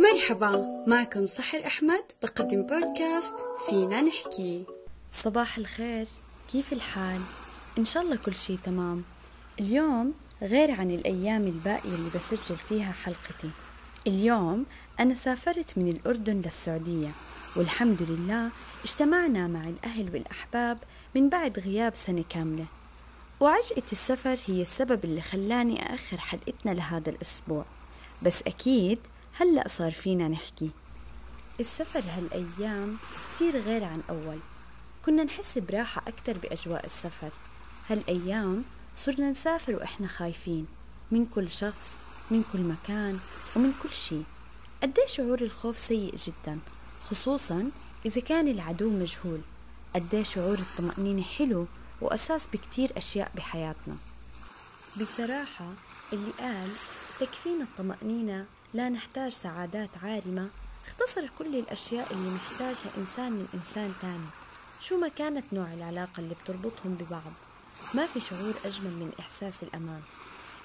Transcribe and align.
مرحبا 0.00 0.84
معكم 0.86 1.26
سحر 1.26 1.66
أحمد 1.66 2.04
بقدم 2.22 2.62
بودكاست 2.62 3.34
فينا 3.68 4.02
نحكي. 4.02 4.64
صباح 5.10 5.58
الخير 5.58 6.06
كيف 6.52 6.72
الحال؟ 6.72 7.20
إن 7.78 7.84
شاء 7.84 8.02
الله 8.02 8.16
كل 8.16 8.36
شي 8.36 8.56
تمام. 8.56 9.04
اليوم 9.60 10.14
غير 10.42 10.70
عن 10.70 10.90
الأيام 10.90 11.46
الباقية 11.46 11.94
اللي 11.94 12.10
بسجل 12.14 12.56
فيها 12.56 12.92
حلقتي. 12.92 13.50
اليوم 14.06 14.66
أنا 15.00 15.14
سافرت 15.14 15.78
من 15.78 15.88
الأردن 15.88 16.40
للسعودية 16.40 17.10
والحمد 17.56 18.02
لله 18.02 18.50
اجتمعنا 18.84 19.46
مع 19.46 19.68
الأهل 19.68 20.10
والأحباب 20.14 20.78
من 21.14 21.28
بعد 21.28 21.58
غياب 21.58 21.94
سنة 21.94 22.24
كاملة. 22.28 22.66
وعجقة 23.40 23.82
السفر 23.92 24.38
هي 24.46 24.62
السبب 24.62 25.04
اللي 25.04 25.20
خلاني 25.20 25.92
أأخر 25.92 26.18
حلقتنا 26.18 26.70
لهذا 26.70 27.10
الأسبوع. 27.10 27.64
بس 28.22 28.42
أكيد 28.46 28.98
هلأ 29.40 29.68
صار 29.68 29.92
فينا 29.92 30.28
نحكي. 30.28 30.70
السفر 31.60 32.00
هالأيام 32.00 32.96
كتير 33.34 33.60
غير 33.60 33.84
عن 33.84 34.02
أول. 34.10 34.38
كنا 35.04 35.24
نحس 35.24 35.58
براحة 35.58 36.02
أكتر 36.08 36.38
بأجواء 36.38 36.86
السفر. 36.86 37.30
هالأيام 37.90 38.64
صرنا 38.94 39.30
نسافر 39.30 39.74
وإحنا 39.74 40.06
خايفين 40.06 40.66
من 41.10 41.26
كل 41.26 41.50
شخص 41.50 41.90
من 42.30 42.44
كل 42.52 42.60
مكان 42.60 43.18
ومن 43.56 43.72
كل 43.82 43.92
شي. 43.92 44.20
قديه 44.82 45.06
شعور 45.06 45.40
الخوف 45.40 45.78
سيء 45.78 46.16
جدا 46.16 46.58
خصوصا 47.02 47.70
إذا 48.06 48.20
كان 48.20 48.48
العدو 48.48 48.90
مجهول. 48.90 49.40
قديه 49.94 50.22
شعور 50.22 50.58
الطمأنينة 50.58 51.22
حلو 51.22 51.66
وأساس 52.00 52.46
بكتير 52.52 52.92
أشياء 52.96 53.32
بحياتنا. 53.34 53.96
بصراحة 55.00 55.72
اللي 56.12 56.30
قال 56.38 56.68
تكفينا 57.20 57.64
الطمأنينة 57.64 58.46
لا 58.74 58.88
نحتاج 58.88 59.32
سعادات 59.32 59.90
عارمة. 60.02 60.50
اختصر 60.86 61.26
كل 61.38 61.56
الأشياء 61.56 62.12
اللي 62.12 62.30
محتاجها 62.30 62.90
إنسان 62.98 63.32
من 63.32 63.48
إنسان 63.54 63.92
تاني. 64.02 64.28
شو 64.80 64.98
ما 64.98 65.08
كانت 65.08 65.44
نوع 65.52 65.72
العلاقة 65.72 66.20
اللي 66.20 66.34
بتربطهم 66.34 66.94
ببعض؟ 66.94 67.32
ما 67.94 68.06
في 68.06 68.20
شعور 68.20 68.54
أجمل 68.64 68.90
من 68.90 69.12
إحساس 69.20 69.62
الأمان. 69.62 70.02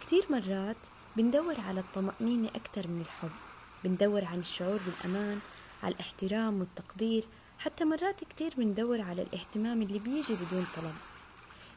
كتير 0.00 0.26
مرات 0.30 0.76
بندور 1.16 1.60
على 1.60 1.80
الطمأنينة 1.80 2.48
أكثر 2.48 2.88
من 2.88 3.00
الحب. 3.00 3.30
بندور 3.84 4.24
عن 4.24 4.38
الشعور 4.38 4.80
بالأمان 4.86 5.40
على 5.82 5.94
الاحترام 5.94 6.60
والتقدير. 6.60 7.24
حتى 7.58 7.84
مرات 7.84 8.24
كتير 8.24 8.54
بندور 8.56 9.00
على 9.00 9.22
الاهتمام 9.22 9.82
اللي 9.82 9.98
بيجي 9.98 10.34
بدون 10.34 10.66
طلب. 10.76 10.94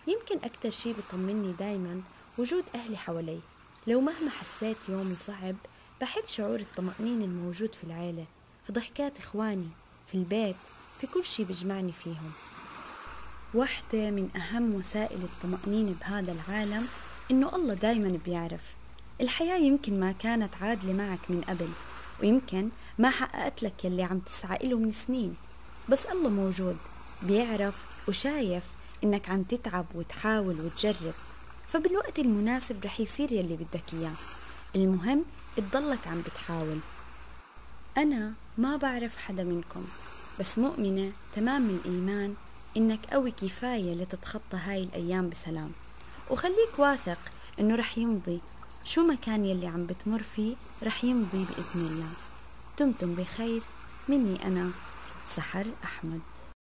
يمكن 0.08 0.46
أكتر 0.46 0.72
شي 0.72 0.94
بطمني 0.94 1.54
دايما 1.54 2.02
وجود 2.38 2.64
أهلي 2.76 2.98
حوالي. 2.98 3.40
لو 3.90 4.02
مهما 4.02 4.30
حسيت 4.30 4.78
يومي 4.90 5.16
صعب 5.28 5.56
بحب 6.02 6.24
شعور 6.28 6.60
الطمأنينة 6.60 7.26
الموجود 7.26 7.76
في 7.76 7.84
العيلة 7.84 8.26
في 8.68 8.74
ضحكات 8.74 9.18
إخواني 9.18 9.68
في 10.08 10.16
البيت 10.16 10.56
في 11.02 11.08
كل 11.08 11.26
شي 11.26 11.44
بيجمعني 11.44 11.92
فيهم. 11.92 12.32
واحدة 13.54 14.12
من 14.12 14.30
أهم 14.36 14.76
وسائل 14.76 15.20
الطمأنينة 15.24 15.96
بهذا 16.02 16.32
العالم 16.32 16.88
إنه 17.32 17.56
الله 17.56 17.74
دايما 17.74 18.20
بيعرف. 18.26 18.76
الحياة 19.22 19.58
يمكن 19.58 20.00
ما 20.00 20.12
كانت 20.12 20.56
عادلة 20.62 20.94
معك 20.94 21.32
من 21.32 21.42
قبل 21.42 21.70
ويمكن 22.22 22.70
ما 22.98 23.10
حققت 23.10 23.64
لك 23.64 23.86
يلي 23.86 24.04
عم 24.04 24.20
تسعى 24.20 24.58
إله 24.64 24.78
من 24.78 24.92
سنين. 24.92 25.36
بس 25.90 26.06
الله 26.06 26.30
موجود 26.30 26.78
بيعرف 27.22 27.84
وشايف 28.08 28.64
إنك 29.04 29.30
عم 29.30 29.44
تتعب 29.44 29.86
وتحاول 29.96 30.62
وتجرب. 30.62 31.14
فبالوقت 31.70 32.20
المناسب 32.20 32.86
رح 32.86 33.00
يصير 33.00 33.32
يلي 33.32 33.56
بدك 33.56 33.94
إياه. 33.94 34.14
المهم 34.76 35.26
تضلك 35.58 36.08
عم 36.08 36.22
بتحاول. 36.22 36.80
أنا 37.98 38.34
ما 38.58 38.78
بعرف 38.78 39.18
حدا 39.18 39.44
منكم 39.44 39.86
بس 40.40 40.60
مؤمنة 40.60 41.12
تمام 41.34 41.70
الإيمان 41.70 42.36
إنك 42.78 43.06
قوي 43.06 43.32
كفاية 43.32 43.94
لتتخطى 43.94 44.58
هاي 44.58 44.84
الأيام 44.84 45.30
بسلام. 45.30 45.72
وخليك 46.30 46.74
واثق 46.78 47.20
إنه 47.60 47.76
رح 47.76 47.98
يمضي. 47.98 48.40
شو 48.84 49.04
ما 49.04 49.16
كان 49.16 49.46
يلي 49.46 49.68
عم 49.68 49.86
بتمر 49.86 50.24
فيه 50.24 50.56
رح 50.84 51.04
يمضي 51.04 51.46
بإذن 51.46 51.88
الله. 51.88 52.12
دمتم 52.80 53.16
بخير. 53.16 53.62
مني 54.10 54.48
أنا 54.48 54.72
سحر 55.36 55.66
أحمد. 55.84 56.22